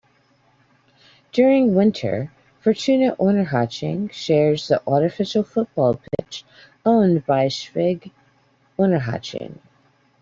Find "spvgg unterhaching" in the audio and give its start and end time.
7.45-9.59